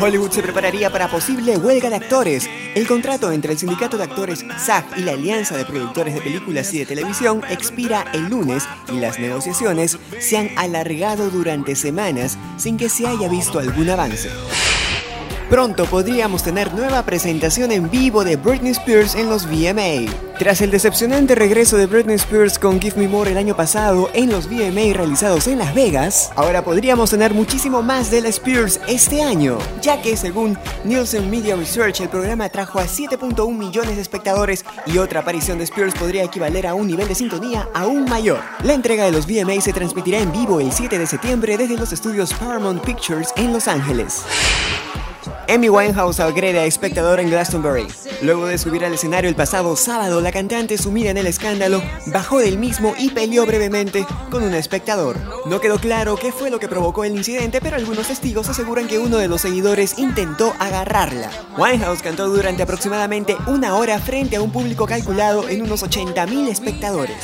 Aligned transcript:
Hollywood 0.00 0.30
se 0.30 0.42
prepararía 0.42 0.90
para 0.90 1.08
posible 1.08 1.56
huelga 1.56 1.90
de 1.90 1.96
actores. 1.96 2.48
El 2.74 2.86
contrato 2.86 3.32
entre 3.32 3.52
el 3.52 3.58
sindicato 3.58 3.96
de 3.96 4.04
actores 4.04 4.44
SAG 4.56 4.84
y 4.96 5.02
la 5.02 5.12
Alianza 5.12 5.56
de 5.56 5.64
Productores 5.64 6.14
de 6.14 6.20
Películas 6.20 6.72
y 6.72 6.78
de 6.78 6.86
Televisión 6.86 7.42
expira 7.50 8.04
el 8.12 8.28
lunes 8.28 8.68
y 8.92 9.00
las 9.00 9.18
negociaciones 9.18 9.98
se 10.20 10.38
han 10.38 10.50
alargado 10.56 11.30
durante 11.30 11.74
semanas 11.74 12.38
sin 12.58 12.76
que 12.76 12.88
se 12.88 13.08
haya 13.08 13.28
visto 13.28 13.58
algún 13.58 13.90
avance. 13.90 14.28
Pronto 15.50 15.86
podríamos 15.86 16.42
tener 16.42 16.74
nueva 16.74 17.02
presentación 17.04 17.72
en 17.72 17.90
vivo 17.90 18.22
de 18.22 18.36
Britney 18.36 18.72
Spears 18.72 19.14
en 19.14 19.30
los 19.30 19.46
VMA. 19.46 20.12
Tras 20.38 20.60
el 20.60 20.70
decepcionante 20.70 21.34
regreso 21.34 21.78
de 21.78 21.86
Britney 21.86 22.16
Spears 22.16 22.58
con 22.58 22.78
Give 22.78 23.00
Me 23.00 23.08
More 23.08 23.30
el 23.30 23.38
año 23.38 23.56
pasado 23.56 24.10
en 24.12 24.30
los 24.30 24.46
VMA 24.46 24.92
realizados 24.92 25.46
en 25.46 25.56
Las 25.56 25.74
Vegas, 25.74 26.32
ahora 26.36 26.62
podríamos 26.62 27.10
tener 27.10 27.32
muchísimo 27.32 27.80
más 27.80 28.10
de 28.10 28.20
la 28.20 28.28
Spears 28.28 28.78
este 28.88 29.22
año, 29.22 29.56
ya 29.80 30.02
que 30.02 30.18
según 30.18 30.58
Nielsen 30.84 31.30
Media 31.30 31.56
Research 31.56 32.02
el 32.02 32.10
programa 32.10 32.50
trajo 32.50 32.78
a 32.78 32.84
7.1 32.84 33.50
millones 33.56 33.96
de 33.96 34.02
espectadores 34.02 34.66
y 34.84 34.98
otra 34.98 35.20
aparición 35.20 35.56
de 35.56 35.64
Spears 35.64 35.94
podría 35.94 36.24
equivaler 36.24 36.66
a 36.66 36.74
un 36.74 36.86
nivel 36.86 37.08
de 37.08 37.14
sintonía 37.14 37.66
aún 37.72 38.04
mayor. 38.04 38.40
La 38.64 38.74
entrega 38.74 39.06
de 39.06 39.12
los 39.12 39.26
VMA 39.26 39.62
se 39.62 39.72
transmitirá 39.72 40.18
en 40.18 40.30
vivo 40.30 40.60
el 40.60 40.72
7 40.72 40.98
de 40.98 41.06
septiembre 41.06 41.56
desde 41.56 41.78
los 41.78 41.90
estudios 41.90 42.34
Paramount 42.34 42.84
Pictures 42.84 43.32
en 43.36 43.54
Los 43.54 43.66
Ángeles. 43.66 44.24
Amy 45.48 45.68
Winehouse 45.68 46.20
agrede 46.20 46.58
a 46.58 46.64
espectador 46.64 47.20
en 47.20 47.30
Glastonbury. 47.30 47.86
Luego 48.22 48.46
de 48.46 48.58
subir 48.58 48.84
al 48.84 48.94
escenario 48.94 49.30
el 49.30 49.36
pasado 49.36 49.76
sábado, 49.76 50.20
la 50.20 50.32
cantante 50.32 50.76
sumida 50.78 51.10
en 51.10 51.18
el 51.18 51.26
escándalo 51.26 51.82
bajó 52.06 52.38
del 52.38 52.58
mismo 52.58 52.94
y 52.98 53.10
peleó 53.10 53.46
brevemente 53.46 54.06
con 54.30 54.42
un 54.42 54.54
espectador. 54.54 55.16
No 55.46 55.60
quedó 55.60 55.78
claro 55.78 56.16
qué 56.16 56.32
fue 56.32 56.50
lo 56.50 56.58
que 56.58 56.68
provocó 56.68 57.04
el 57.04 57.16
incidente, 57.16 57.60
pero 57.60 57.76
algunos 57.76 58.08
testigos 58.08 58.48
aseguran 58.48 58.88
que 58.88 58.98
uno 58.98 59.18
de 59.18 59.28
los 59.28 59.40
seguidores 59.40 59.98
intentó 59.98 60.54
agarrarla. 60.58 61.30
Winehouse 61.56 62.02
cantó 62.02 62.28
durante 62.28 62.62
aproximadamente 62.62 63.36
una 63.46 63.76
hora 63.76 63.98
frente 63.98 64.36
a 64.36 64.42
un 64.42 64.50
público 64.50 64.86
calculado 64.86 65.48
en 65.48 65.62
unos 65.62 65.82
80.000 65.82 66.48
espectadores. 66.48 67.16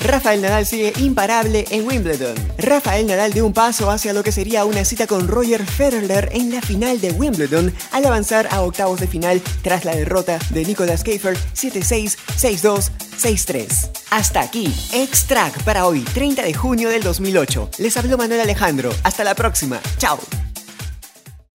Rafael 0.00 0.40
Nadal 0.42 0.66
sigue 0.66 0.92
imparable 0.98 1.64
en 1.70 1.86
Wimbledon. 1.86 2.34
Rafael 2.58 3.06
Nadal 3.06 3.32
dio 3.32 3.46
un 3.46 3.52
paso 3.52 3.90
hacia 3.90 4.12
lo 4.12 4.22
que 4.22 4.32
sería 4.32 4.64
una 4.64 4.84
cita 4.84 5.06
con 5.06 5.28
Roger 5.28 5.64
Federer 5.64 6.28
en 6.32 6.52
la 6.52 6.60
final 6.60 7.00
de 7.00 7.12
Wimbledon 7.12 7.72
al 7.92 8.04
avanzar 8.04 8.48
a 8.50 8.62
octavos 8.62 9.00
de 9.00 9.06
final 9.06 9.42
tras 9.62 9.84
la 9.84 9.94
derrota 9.94 10.38
de 10.50 10.64
Nicolas 10.64 11.04
Keifer 11.04 11.36
7-6, 11.54 12.16
6-2, 12.38 12.90
6-3. 13.20 13.90
Hasta 14.10 14.40
aquí, 14.40 14.74
Extract 14.92 15.62
para 15.62 15.86
hoy, 15.86 16.00
30 16.00 16.42
de 16.42 16.54
junio 16.54 16.88
del 16.88 17.02
2008. 17.02 17.70
Les 17.78 17.96
habló 17.96 18.18
Manuel 18.18 18.40
Alejandro. 18.40 18.90
Hasta 19.02 19.24
la 19.24 19.34
próxima. 19.34 19.80
Chao. 19.98 20.18